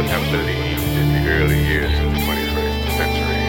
[0.00, 3.42] would have believed in the early years of the 21st century.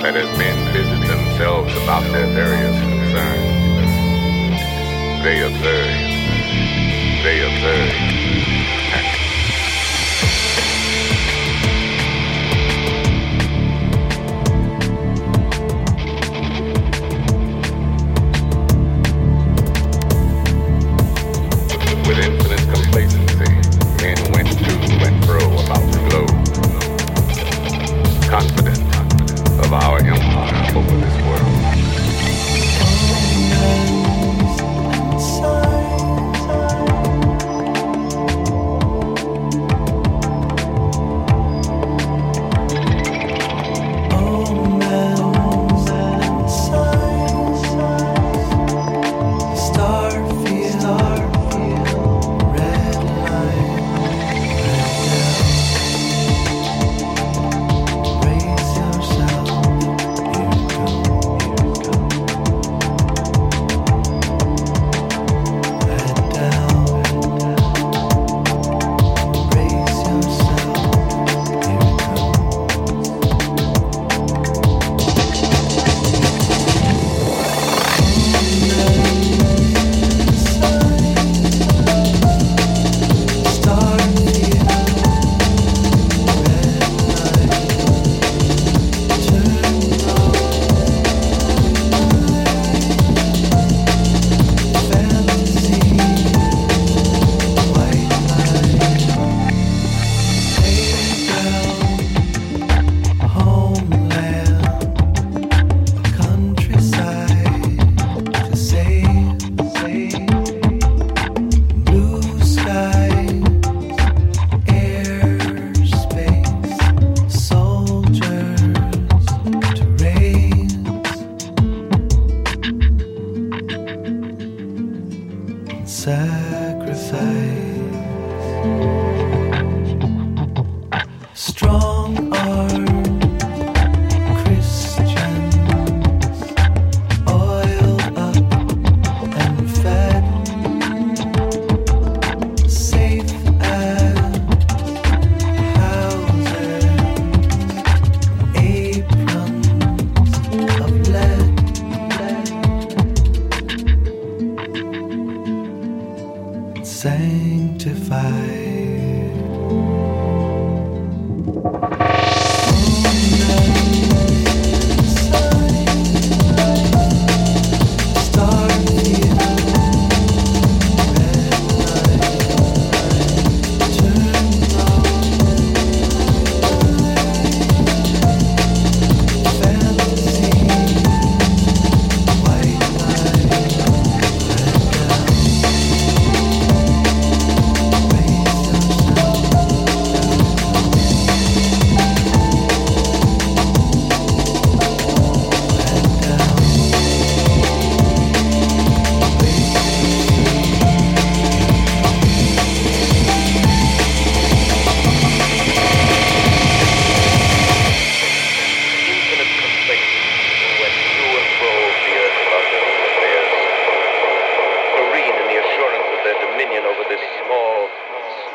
[0.00, 3.82] That as men busy themselves about their various concerns,
[5.22, 5.92] they observe.
[7.22, 8.11] they observe.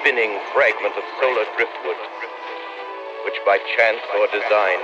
[0.07, 1.99] Spinning fragment of solar driftwood,
[3.25, 4.79] which by chance or design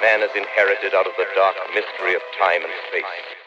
[0.00, 3.41] man has inherited out of the dark mystery of time and space.